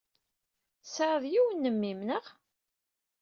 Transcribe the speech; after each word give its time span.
Tesɛid 0.81 1.23
yiwen 1.33 1.57
n 1.61 1.63
memmi-m, 1.69 2.01
naɣ? 2.07 2.25